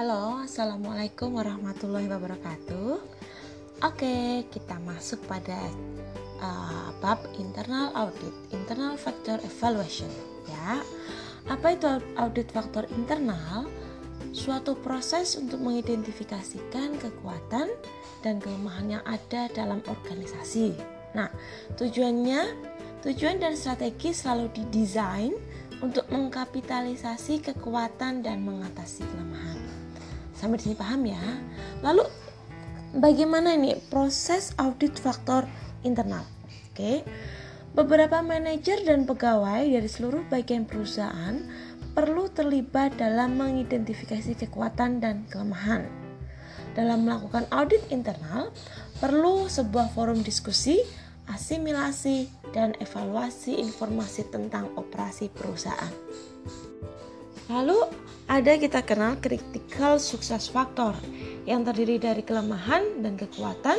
[0.00, 3.04] Halo, Assalamualaikum warahmatullahi wabarakatuh
[3.84, 5.60] Oke, kita masuk pada
[6.40, 10.08] uh, bab internal audit Internal factor evaluation
[10.48, 10.80] ya.
[11.52, 11.84] Apa itu
[12.16, 13.68] audit faktor internal?
[14.32, 17.68] Suatu proses untuk mengidentifikasikan kekuatan
[18.24, 20.80] dan kelemahan yang ada dalam organisasi
[21.12, 21.28] Nah,
[21.76, 22.48] tujuannya,
[23.04, 25.36] tujuan dan strategi selalu didesain
[25.84, 29.49] untuk mengkapitalisasi kekuatan dan mengatasi kelemahan.
[30.40, 31.20] Sampai di sini paham ya?
[31.84, 32.08] Lalu
[32.96, 35.44] bagaimana ini proses audit faktor
[35.84, 36.24] internal?
[36.72, 37.04] Oke.
[37.76, 41.36] Beberapa manajer dan pegawai dari seluruh bagian perusahaan
[41.92, 45.84] perlu terlibat dalam mengidentifikasi kekuatan dan kelemahan.
[46.72, 48.48] Dalam melakukan audit internal,
[48.98, 50.80] perlu sebuah forum diskusi
[51.30, 55.94] asimilasi, dan evaluasi informasi tentang operasi perusahaan.
[57.50, 57.82] Lalu
[58.30, 60.94] ada kita kenal critical success factor
[61.50, 63.74] yang terdiri dari kelemahan dan kekuatan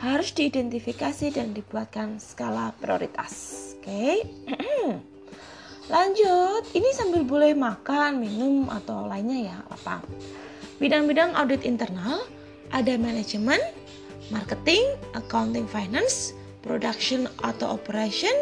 [0.00, 3.76] harus diidentifikasi dan dibuatkan skala prioritas.
[3.76, 4.24] Oke.
[5.92, 10.00] Lanjut, ini sambil boleh makan, minum atau lainnya ya, apa?
[10.80, 12.24] Bidang-bidang audit internal
[12.72, 13.60] ada manajemen,
[14.32, 18.32] marketing, accounting, finance, production atau operation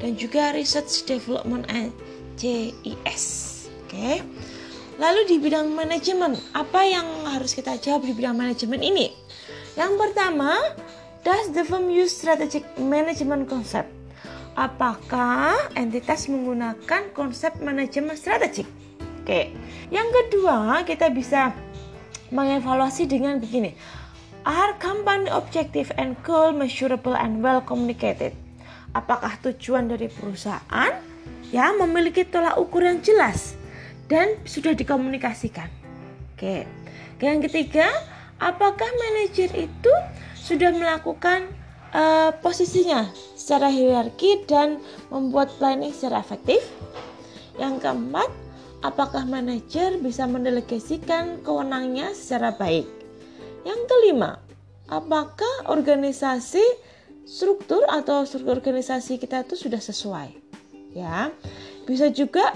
[0.00, 1.92] dan juga research development and
[2.40, 3.51] CIS.
[3.92, 4.24] Oke.
[4.96, 9.12] Lalu di bidang manajemen, apa yang harus kita jawab di bidang manajemen ini?
[9.76, 10.56] Yang pertama,
[11.20, 13.92] does the firm use strategic management concept?
[14.56, 18.64] Apakah entitas menggunakan konsep manajemen strategik?
[19.20, 19.52] Oke.
[19.92, 21.52] Yang kedua, kita bisa
[22.32, 23.76] mengevaluasi dengan begini
[24.42, 28.34] Are company objective and goal measurable and well communicated?
[28.90, 30.98] Apakah tujuan dari perusahaan
[31.52, 33.51] ya memiliki tolak ukur yang jelas
[34.12, 35.72] dan sudah dikomunikasikan?
[36.36, 36.68] Oke.
[37.24, 37.88] Yang ketiga,
[38.36, 39.94] apakah manajer itu
[40.36, 41.48] sudah melakukan
[41.96, 46.60] uh, posisinya secara hierarki dan membuat planning secara efektif?
[47.56, 48.28] Yang keempat,
[48.84, 52.84] apakah manajer bisa mendelegasikan kewenangannya secara baik?
[53.64, 54.44] Yang kelima,
[54.92, 56.60] apakah organisasi
[57.24, 60.28] struktur atau struktur organisasi kita itu sudah sesuai?
[60.92, 61.32] Ya.
[61.86, 62.52] Bisa juga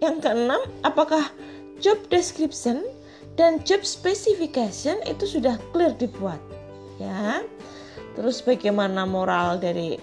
[0.00, 1.28] yang keenam, apakah
[1.80, 2.84] job description
[3.36, 6.40] dan job specification itu sudah clear dibuat?
[6.96, 7.44] Ya.
[8.16, 9.96] Terus bagaimana moral dari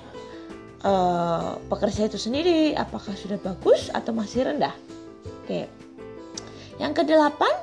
[0.85, 2.73] uh, pekerja itu sendiri?
[2.73, 4.73] Apakah sudah bagus atau masih rendah?
[5.43, 5.69] Oke.
[6.77, 7.53] Yang kedelapan,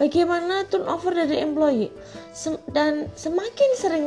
[0.00, 1.92] bagaimana turnover dari employee
[2.32, 4.06] Sem dan semakin sering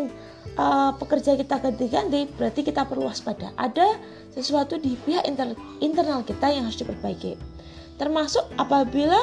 [0.58, 3.52] uh, pekerja kita ganti-ganti berarti kita perlu waspada.
[3.58, 3.98] Ada
[4.32, 7.36] sesuatu di pihak inter internal kita yang harus diperbaiki.
[7.96, 9.18] Termasuk apabila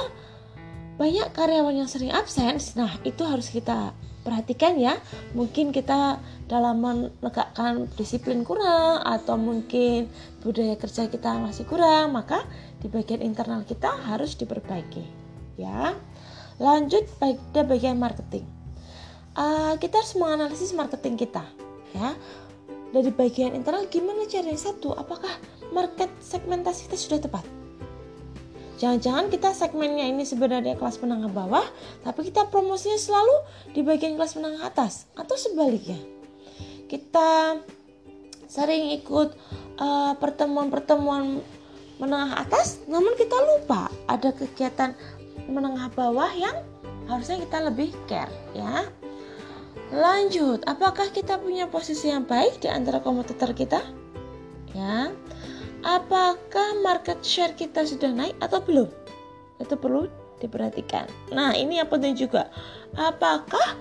[0.96, 4.96] banyak karyawan yang sering absen nah itu harus kita perhatikan ya.
[5.34, 10.06] Mungkin kita dalam menegakkan disiplin kurang atau mungkin
[10.40, 12.46] budaya kerja kita masih kurang maka
[12.78, 15.04] di bagian internal kita harus diperbaiki
[15.58, 15.96] ya.
[16.62, 18.61] Lanjut pada bagian marketing.
[19.32, 21.40] Uh, kita harus menganalisis marketing kita,
[21.96, 22.12] ya.
[22.92, 25.32] Dari bagian internal gimana caranya satu, apakah
[25.72, 27.44] market segmentasi kita sudah tepat?
[28.76, 31.64] Jangan-jangan kita segmennya ini sebenarnya kelas menengah bawah,
[32.04, 33.36] tapi kita promosinya selalu
[33.72, 35.96] di bagian kelas menengah atas atau sebaliknya.
[36.90, 37.56] Kita
[38.44, 39.32] sering ikut
[39.80, 41.40] uh, pertemuan-pertemuan
[41.96, 44.92] menengah atas, namun kita lupa ada kegiatan
[45.48, 46.60] menengah bawah yang
[47.08, 48.84] harusnya kita lebih care ya.
[49.92, 53.80] Lanjut, apakah kita punya posisi yang baik di antara kompetitor kita?
[54.72, 55.12] Ya.
[55.82, 58.88] Apakah market share kita sudah naik atau belum?
[59.58, 60.06] Itu perlu
[60.38, 61.10] diperhatikan.
[61.34, 62.48] Nah, ini yang penting juga.
[62.94, 63.74] Apakah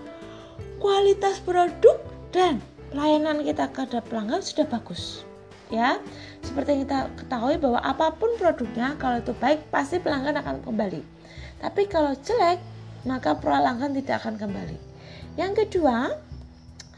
[0.81, 2.01] kualitas produk
[2.34, 2.59] dan
[2.90, 5.24] pelayanan kita kepada pelanggan sudah bagus?
[5.72, 6.03] Ya,
[6.44, 11.21] seperti yang kita ketahui bahwa apa pun produknya, kalau itu baik, pasti pelanggan akan kembali
[11.62, 12.57] tapi kalau jelek,
[13.06, 14.91] maka pelanggan tidak akan kembali.
[15.39, 16.16] Yang kedua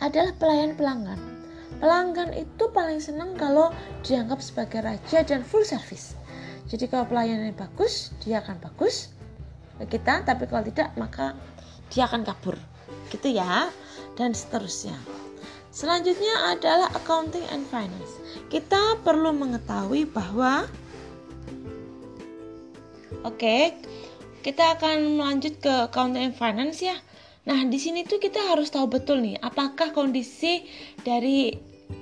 [0.02, 1.22] adalah pelayan pelanggan.
[1.78, 3.70] Pelanggan itu paling senang kalau
[4.02, 6.18] dianggap sebagai raja dan full service.
[6.72, 9.14] Jadi kalau pelayanannya bagus, dia akan bagus
[9.78, 11.38] ke kita, tapi kalau tidak maka
[11.94, 12.58] dia akan kabur.
[13.14, 13.70] Gitu ya.
[14.14, 14.94] Dan seterusnya.
[15.74, 18.22] Selanjutnya adalah accounting and finance.
[18.54, 20.70] Kita perlu mengetahui bahwa
[23.26, 23.74] oke, okay,
[24.46, 26.94] kita akan melanjut ke accounting and finance ya.
[27.44, 30.64] Nah, di sini tuh kita harus tahu betul nih, apakah kondisi
[31.04, 31.52] dari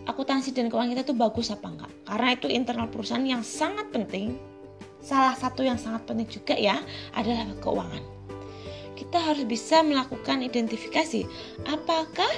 [0.05, 1.91] akuntansi dan keuangan kita tuh bagus apa enggak.
[2.05, 4.37] Karena itu internal perusahaan yang sangat penting.
[5.01, 6.77] Salah satu yang sangat penting juga ya
[7.17, 8.03] adalah keuangan.
[9.01, 11.25] kita harus bisa melakukan identifikasi
[11.65, 12.29] apakah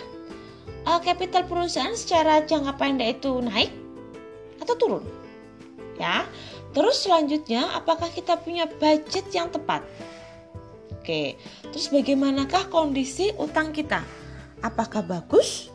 [0.88, 3.68] uh, kapital perusahaan secara jangka pendek itu naik
[4.64, 5.04] atau turun.
[6.00, 6.24] Ya.
[6.72, 9.84] Terus selanjutnya apakah kita punya budget yang tepat?
[11.04, 11.36] Oke.
[11.68, 14.00] Terus bagaimanakah kondisi utang kita?
[14.64, 15.68] Apakah bagus?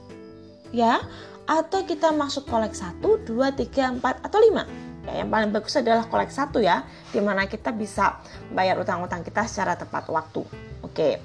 [0.73, 1.05] Ya,
[1.45, 4.65] atau kita masuk kolek 1, 2, 3, 4 atau 5?
[5.05, 6.81] Ya, yang paling bagus adalah kolek satu ya,
[7.13, 8.25] di mana kita bisa
[8.57, 10.41] bayar utang-utang kita secara tepat waktu.
[10.81, 11.21] Oke,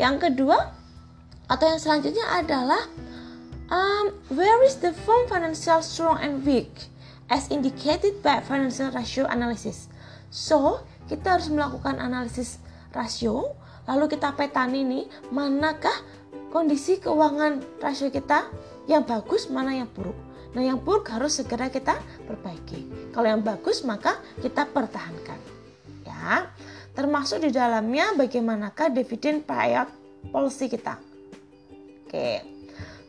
[0.00, 0.72] yang kedua
[1.44, 2.88] atau yang selanjutnya adalah
[3.68, 6.88] um, where is the firm financial strong and weak
[7.28, 9.92] as indicated by financial ratio analysis.
[10.32, 12.56] So kita harus melakukan analisis
[12.92, 13.56] rasio,
[13.88, 15.94] lalu kita petani nih manakah
[16.52, 18.46] kondisi keuangan rasio kita
[18.86, 20.14] yang bagus, mana yang buruk.
[20.52, 21.96] Nah, yang buruk harus segera kita
[22.28, 23.12] perbaiki.
[23.16, 25.40] Kalau yang bagus maka kita pertahankan.
[26.04, 26.52] Ya.
[26.92, 29.88] Termasuk di dalamnya bagaimanakah dividen payout
[30.28, 31.00] policy kita.
[32.04, 32.44] Oke.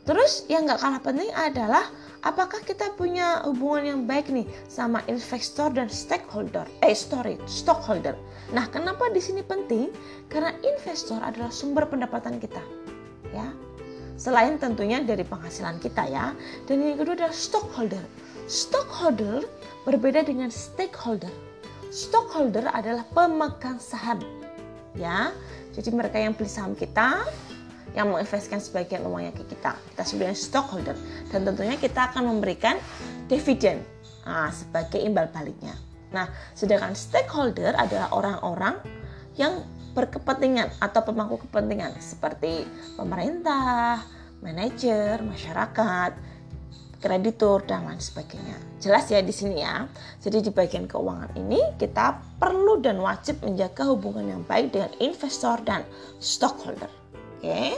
[0.08, 1.84] Terus yang nggak kalah penting adalah
[2.24, 8.16] apakah kita punya hubungan yang baik nih sama investor dan stakeholder, eh story, stockholder.
[8.56, 9.92] Nah, kenapa di sini penting?
[10.32, 12.64] Karena investor adalah sumber pendapatan kita.
[13.34, 13.50] Ya,
[14.14, 16.38] Selain tentunya dari penghasilan kita ya.
[16.70, 18.04] Dan yang kedua adalah stockholder.
[18.46, 19.42] Stockholder
[19.84, 21.32] berbeda dengan stakeholder.
[21.90, 24.22] Stockholder adalah pemegang saham.
[24.94, 25.34] Ya.
[25.74, 27.26] Jadi mereka yang beli saham kita,
[27.94, 29.78] yang menginvestkan sebagian uangnya ke kita.
[29.94, 30.98] Kita sebenarnya stockholder
[31.30, 32.78] dan tentunya kita akan memberikan
[33.30, 33.82] dividen
[34.26, 35.78] nah, sebagai imbal baliknya.
[36.14, 38.78] Nah, sedangkan stakeholder adalah orang-orang
[39.34, 39.66] yang
[39.98, 42.66] berkepentingan atau pemangku kepentingan seperti
[42.98, 44.02] pemerintah,
[44.42, 46.12] manajer, masyarakat,
[47.04, 48.56] kreditur dan lain sebagainya.
[48.80, 49.84] Jelas ya di sini ya.
[50.24, 55.60] Jadi di bagian keuangan ini kita perlu dan wajib menjaga hubungan yang baik dengan investor
[55.68, 55.84] dan
[56.24, 57.03] stockholder.
[57.44, 57.76] Oke.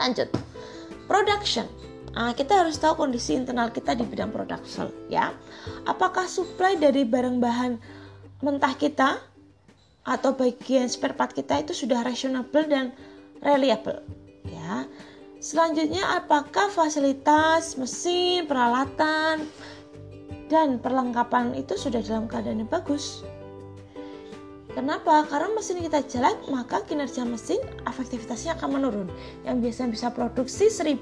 [0.00, 0.32] Lanjut.
[1.04, 1.68] Production.
[2.16, 5.36] Nah, kita harus tahu kondisi internal kita di bidang production ya.
[5.84, 7.76] Apakah supply dari barang bahan
[8.40, 9.20] mentah kita
[10.08, 12.96] atau bagian spare part kita itu sudah reasonable dan
[13.44, 14.00] reliable
[14.48, 14.88] ya.
[15.44, 19.44] Selanjutnya apakah fasilitas, mesin, peralatan
[20.48, 23.20] dan perlengkapan itu sudah dalam keadaan yang bagus?
[24.74, 25.22] Kenapa?
[25.30, 29.08] Karena mesin kita jelek, maka kinerja mesin efektivitasnya akan menurun.
[29.46, 30.98] Yang biasanya bisa produksi 1000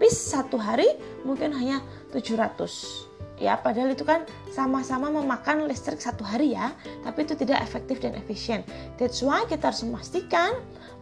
[0.00, 0.88] piece satu hari
[1.28, 3.10] mungkin hanya 700
[3.40, 6.72] ya padahal itu kan sama-sama memakan listrik satu hari ya
[7.04, 8.60] tapi itu tidak efektif dan efisien
[8.96, 10.56] that's why kita harus memastikan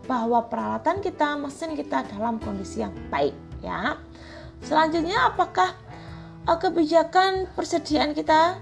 [0.06, 3.98] bahwa peralatan kita mesin kita dalam kondisi yang baik ya
[4.62, 5.74] selanjutnya apakah
[6.46, 8.58] uh, kebijakan persediaan kita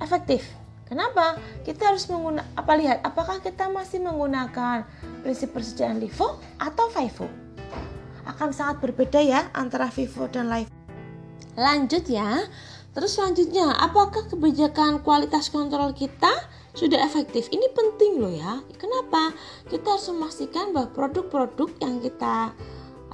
[0.00, 0.57] efektif
[0.88, 4.88] kenapa kita harus menggunakan apa lihat apakah kita masih menggunakan
[5.22, 7.28] prinsip persediaan LIFO atau FIFO
[8.28, 10.72] akan sangat berbeda ya antara FIFO dan LIFO
[11.54, 12.48] lanjut ya
[12.98, 16.34] Terus selanjutnya, apakah kebijakan kualitas kontrol kita
[16.74, 17.46] sudah efektif?
[17.46, 18.58] Ini penting loh ya.
[18.74, 19.30] Kenapa?
[19.70, 22.50] Kita harus memastikan bahwa produk-produk yang kita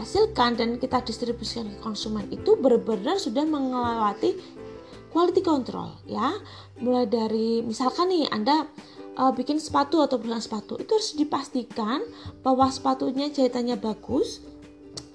[0.01, 4.41] hasilkan dan kita distribusikan ke konsumen itu benar-benar sudah melewati
[5.15, 6.35] quality control ya.
[6.83, 8.67] Mulai dari misalkan nih Anda
[9.15, 12.03] uh, bikin sepatu atau perusahaan sepatu itu harus dipastikan
[12.43, 14.43] bahwa sepatunya jahitannya bagus,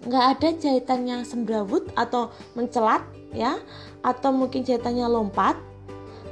[0.07, 3.03] nggak ada jahitan yang sembrawut atau mencelat
[3.35, 3.59] ya
[3.99, 5.59] atau mungkin jahitannya lompat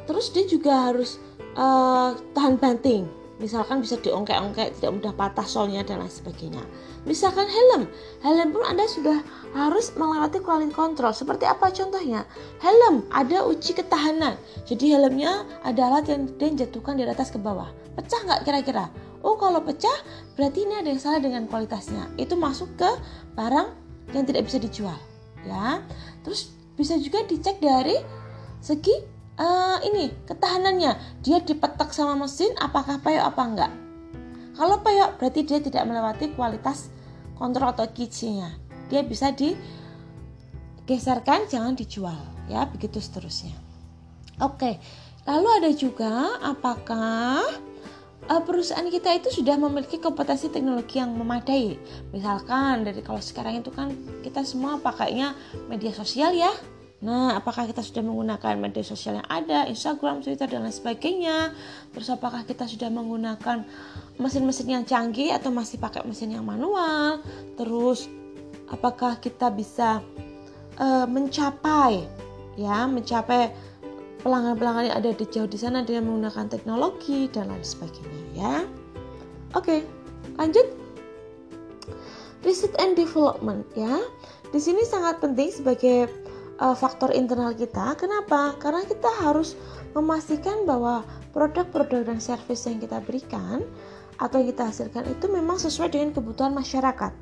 [0.07, 1.19] terus dia juga harus
[1.59, 3.05] uh, tahan banting
[3.37, 6.63] misalkan bisa diongkek-ongkek tidak mudah patah solnya dan lain sebagainya
[7.07, 7.87] misalkan helm?
[8.19, 9.23] Helm pun anda sudah
[9.55, 12.27] harus melewati quality control seperti apa contohnya?
[12.59, 14.35] Helm ada uji ketahanan.
[14.67, 17.71] Jadi helmnya ada alat yang dia jatuhkan dari atas ke bawah.
[17.95, 18.91] Pecah nggak kira-kira?
[19.23, 20.03] Oh kalau pecah
[20.35, 22.11] berarti ini ada yang salah dengan kualitasnya.
[22.19, 22.89] Itu masuk ke
[23.33, 23.71] barang
[24.11, 24.99] yang tidak bisa dijual
[25.47, 25.81] ya.
[26.27, 27.97] Terus bisa juga dicek dari
[28.59, 28.93] segi
[29.39, 31.23] uh, ini ketahanannya.
[31.23, 33.71] Dia dipetak sama mesin apakah payok apa enggak
[34.57, 36.89] kalau payok berarti dia tidak melewati kualitas
[37.37, 38.51] kontrol atau kitsinya
[38.89, 42.17] dia bisa digeserkan jangan dijual
[42.49, 43.55] ya begitu seterusnya
[44.41, 44.79] oke
[45.27, 47.43] lalu ada juga apakah
[48.27, 51.79] uh, perusahaan kita itu sudah memiliki kompetensi teknologi yang memadai.
[52.11, 53.91] Misalkan dari kalau sekarang itu kan
[54.21, 55.33] kita semua pakainya
[55.71, 56.51] media sosial ya.
[56.97, 61.53] Nah, apakah kita sudah menggunakan media sosial yang ada, Instagram, Twitter, dan lain sebagainya?
[61.93, 63.61] Terus apakah kita sudah menggunakan
[64.17, 67.21] mesin-mesin yang canggih atau masih pakai mesin yang manual?
[67.53, 68.09] Terus
[68.73, 70.01] apakah kita bisa
[70.81, 72.01] uh, mencapai,
[72.57, 73.53] ya, mencapai
[74.25, 78.55] pelanggan-pelanggan yang ada di jauh di sana dengan menggunakan teknologi dan lain sebagainya ya.
[79.53, 79.85] Oke,
[80.37, 80.67] Lanjut.
[82.45, 84.05] Research and development ya.
[84.53, 86.07] Di sini sangat penting sebagai
[86.59, 87.97] uh, faktor internal kita.
[87.97, 88.57] Kenapa?
[88.61, 89.57] Karena kita harus
[89.93, 93.65] memastikan bahwa produk-produk dan service yang kita berikan
[94.17, 97.13] atau yang kita hasilkan itu memang sesuai dengan kebutuhan masyarakat.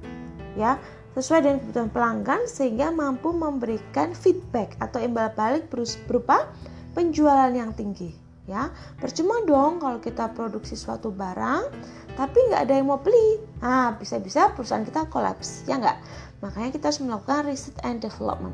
[0.56, 0.80] Ya,
[1.16, 6.52] sesuai dengan kebutuhan pelanggan sehingga mampu memberikan feedback atau imbal balik berupa
[6.96, 8.70] penjualan yang tinggi ya
[9.02, 11.66] percuma dong kalau kita produksi suatu barang
[12.14, 15.98] tapi nggak ada yang mau beli nah bisa-bisa perusahaan kita kolaps ya nggak
[16.46, 18.54] makanya kita harus melakukan research and development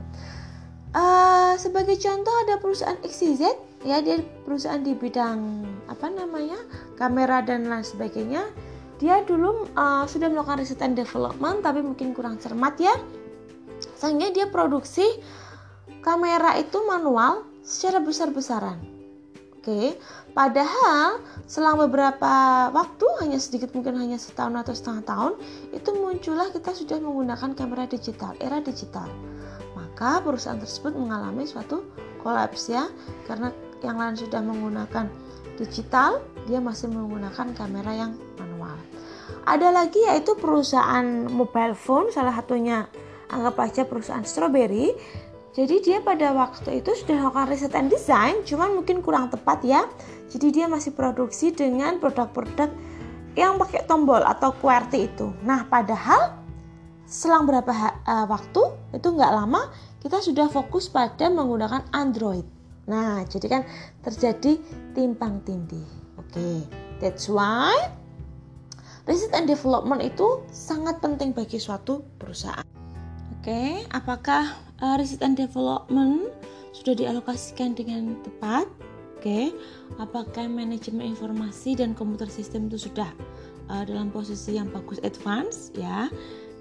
[0.96, 3.44] uh, sebagai contoh ada perusahaan XYZ
[3.82, 6.60] ya dia perusahaan di bidang apa namanya
[6.96, 8.44] kamera dan lain sebagainya.
[9.02, 12.94] Dia dulu uh, sudah melakukan riset and development tapi mungkin kurang cermat ya.
[13.98, 15.06] Sehingga dia produksi
[16.06, 18.78] kamera itu manual secara besar-besaran.
[19.62, 19.94] Oke
[20.34, 22.34] padahal selang beberapa
[22.74, 25.34] waktu hanya sedikit mungkin hanya setahun atau setengah tahun
[25.76, 29.06] itu muncullah kita sudah menggunakan kamera digital era digital
[29.92, 31.86] maka perusahaan tersebut mengalami suatu
[32.24, 32.90] kolaps ya
[33.30, 33.54] karena
[33.86, 35.12] yang lain sudah menggunakan
[35.60, 38.80] digital dia masih menggunakan kamera yang manual
[39.46, 42.86] ada lagi yaitu perusahaan mobile phone, salah satunya
[43.32, 44.94] anggap aja perusahaan Strawberry.
[45.52, 49.84] Jadi dia pada waktu itu sudah melakukan riset and design, cuman mungkin kurang tepat ya.
[50.32, 52.72] Jadi dia masih produksi dengan produk-produk
[53.36, 55.28] yang pakai tombol atau QWERTY itu.
[55.44, 56.40] Nah, padahal
[57.12, 57.68] selang berapa
[58.08, 58.64] uh, waktu
[58.96, 59.68] itu nggak lama
[60.00, 62.48] kita sudah fokus pada menggunakan Android.
[62.88, 63.62] Nah, jadi kan
[64.02, 64.58] terjadi
[64.96, 65.86] timpang tindih.
[66.18, 66.58] Oke, okay.
[67.04, 67.76] that's why
[69.10, 72.62] Research and development itu sangat penting bagi suatu perusahaan.
[73.34, 76.30] Oke, okay, apakah uh, research and development
[76.78, 78.70] sudah dialokasikan dengan tepat?
[79.18, 79.46] Oke, okay.
[79.98, 83.10] apakah manajemen informasi dan komputer sistem itu sudah
[83.74, 86.06] uh, dalam posisi yang bagus advance ya?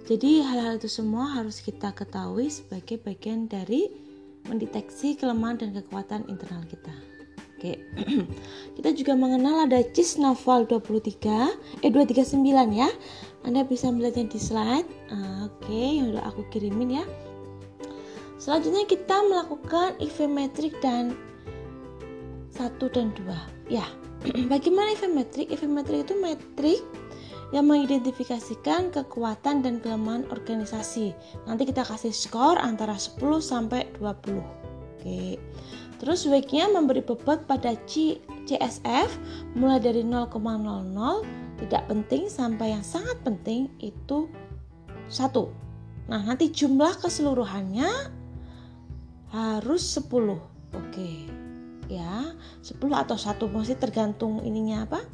[0.08, 3.90] Jadi hal-hal itu semua harus kita ketahui sebagai bagian dari
[4.48, 6.94] mendeteksi kelemahan dan kekuatan internal kita.
[7.60, 7.76] Oke.
[8.80, 12.40] Kita juga mengenal ada CIS Naval 23 eh 239
[12.72, 12.88] ya.
[13.44, 14.88] Anda bisa melihatnya di slide.
[15.12, 17.04] Ah, oke, yang udah aku kirimin ya.
[18.40, 21.12] Selanjutnya kita melakukan ivemetrik dan
[22.48, 23.36] satu dan dua.
[23.68, 23.84] Ya.
[24.52, 25.52] Bagaimana ivemetrik?
[25.52, 26.80] Ivemetrik itu metrik
[27.50, 31.14] yang mengidentifikasikan kekuatan dan kelemahan organisasi.
[31.46, 34.38] Nanti kita kasih skor antara 10 sampai 20.
[34.98, 35.38] Oke.
[36.00, 39.10] Terus wake-nya memberi bobot pada C, CSF
[39.58, 40.32] mulai dari 0,00
[41.60, 44.30] tidak penting sampai yang sangat penting itu
[45.12, 45.52] satu.
[46.08, 47.90] Nah, nanti jumlah keseluruhannya
[49.30, 50.40] harus 10.
[50.72, 51.28] Oke.
[51.90, 52.32] Ya,
[52.64, 55.04] 10 atau satu masih tergantung ininya apa?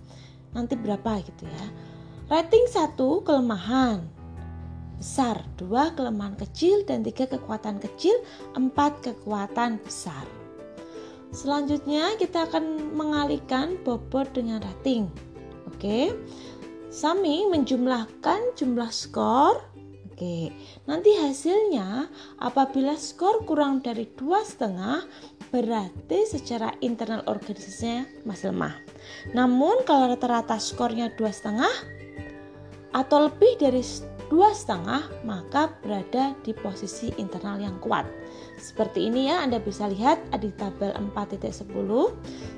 [0.55, 1.67] Nanti berapa gitu ya.
[2.27, 4.03] Rating 1 kelemahan
[4.99, 8.19] besar, dua kelemahan kecil dan tiga kekuatan kecil,
[8.59, 10.27] empat kekuatan besar.
[11.31, 15.07] Selanjutnya kita akan mengalihkan bobot dengan rating.
[15.71, 16.19] Oke.
[16.91, 19.63] Sami menjumlahkan jumlah skor.
[20.11, 20.51] Oke.
[20.91, 22.11] Nanti hasilnya
[22.43, 25.07] apabila skor kurang dari dua setengah
[25.55, 28.75] berarti secara internal organisasinya masih lemah.
[29.31, 31.96] Namun kalau rata-rata skornya dua setengah
[32.97, 33.85] atau lebih dari
[34.33, 38.09] dua setengah maka berada di posisi internal yang kuat.
[38.57, 41.69] Seperti ini ya, Anda bisa lihat di tabel 4.10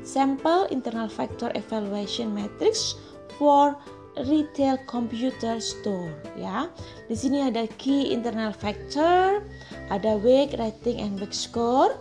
[0.06, 2.94] sampel internal factor evaluation matrix
[3.36, 3.74] for
[4.26, 6.70] retail computer store ya.
[7.06, 9.44] Di sini ada key internal factor,
[9.92, 11.94] ada weak, rating and weak score,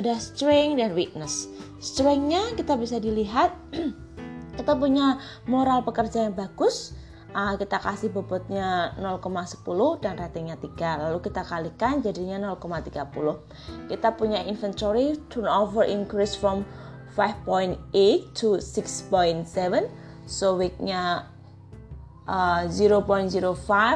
[0.00, 1.50] ada strength dan weakness.
[1.82, 3.52] Strengthnya kita bisa dilihat
[4.58, 6.96] kita punya moral pekerja yang bagus,
[7.34, 9.64] uh, kita kasih bobotnya 0,10
[10.00, 16.64] dan ratingnya 3 lalu kita kalikan jadinya 0,30 kita punya inventory turnover increase from
[17.16, 19.48] 5.8 to 6.7
[20.28, 21.26] so weeknya
[22.28, 23.32] uh, 0.05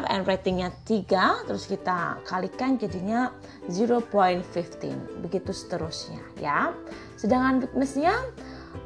[0.08, 3.30] and ratingnya 3 terus kita kalikan jadinya
[3.68, 6.72] 0.15 begitu seterusnya ya.
[7.20, 8.16] Sedangkan weaknessnya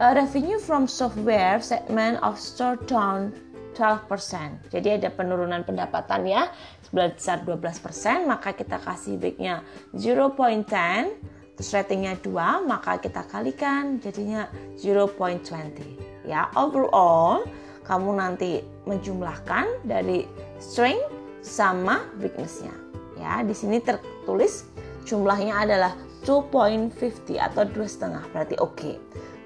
[0.03, 3.33] uh, revenue from software segment of store down
[3.77, 4.73] 12%.
[4.73, 6.49] Jadi ada penurunan pendapatan ya
[6.89, 9.61] sebesar 12%, maka kita kasih baiknya
[9.93, 14.49] 0.10 terus ratingnya 2, maka kita kalikan jadinya
[14.81, 16.29] 0.20.
[16.29, 17.45] Ya, overall
[17.85, 20.27] kamu nanti menjumlahkan dari
[20.59, 21.09] strength
[21.41, 22.75] sama weaknessnya.
[23.17, 24.69] Ya, di sini tertulis
[25.07, 25.93] jumlahnya adalah
[26.27, 28.75] 2.50 atau dua setengah berarti oke.
[28.75, 28.95] Okay.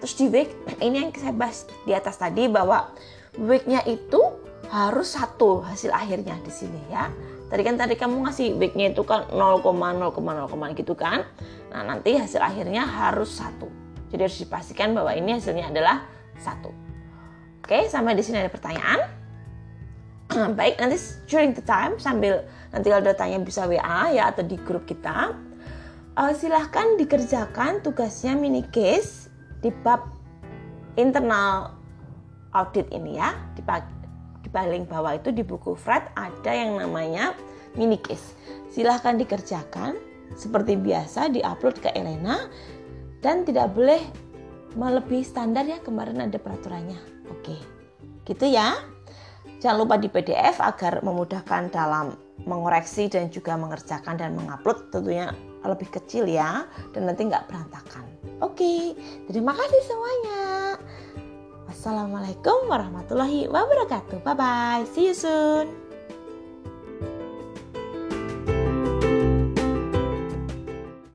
[0.01, 2.89] Terus di week ini yang saya bahas di atas tadi bahwa
[3.39, 4.19] weeknya itu
[4.71, 7.11] harus satu hasil akhirnya di sini ya.
[7.51, 11.27] Tadi kan tadi kamu ngasih baiknya itu kan 0,0,0 gitu kan.
[11.75, 13.67] Nah nanti hasil akhirnya harus satu.
[14.15, 16.07] Jadi harus dipastikan bahwa ini hasilnya adalah
[16.39, 16.71] satu.
[17.63, 19.01] Oke, sampai di sini ada pertanyaan.
[20.59, 24.55] Baik, nanti during the time sambil nanti kalau ada tanya bisa WA ya atau di
[24.63, 25.35] grup kita.
[26.19, 29.31] Uh, silahkan dikerjakan tugasnya mini case
[29.63, 30.07] di bab
[30.99, 31.80] internal
[32.55, 33.35] audit ini ya.
[33.55, 33.63] Di,
[34.41, 37.35] di paling bawah itu di buku Fred ada yang namanya
[37.75, 38.35] mini case.
[38.71, 39.99] Silahkan dikerjakan
[40.39, 42.47] seperti biasa diupload ke Elena
[43.21, 44.01] dan tidak boleh
[44.79, 46.99] melebihi standar ya kemarin ada peraturannya.
[47.31, 47.81] Oke
[48.31, 48.79] gitu ya.
[49.61, 52.17] Jangan lupa di PDF agar memudahkan dalam
[52.49, 56.65] mengoreksi dan juga mengerjakan dan mengupload tentunya lebih kecil ya
[56.97, 58.09] dan nanti nggak berantakan.
[58.41, 58.97] Oke
[59.29, 60.70] terima kasih semuanya
[61.71, 64.27] Assalamualaikum warahmatullahi wabarakatuh.
[64.27, 64.83] Bye bye.
[64.91, 65.90] See you soon.